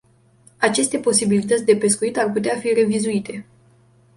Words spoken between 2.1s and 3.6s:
ar putea fi revizuite.